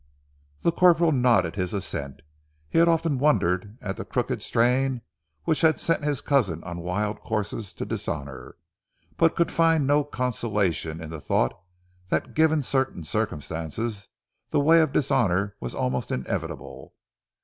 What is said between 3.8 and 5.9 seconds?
at the crooked strain which had